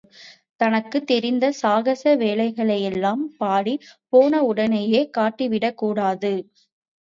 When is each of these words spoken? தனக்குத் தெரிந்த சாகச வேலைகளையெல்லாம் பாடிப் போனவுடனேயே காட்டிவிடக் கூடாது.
தனக்குத் 0.59 1.05
தெரிந்த 1.07 1.51
சாகச 1.59 2.15
வேலைகளையெல்லாம் 2.15 3.23
பாடிப் 3.39 3.85
போனவுடனேயே 4.13 5.03
காட்டிவிடக் 5.17 5.79
கூடாது. 5.81 6.33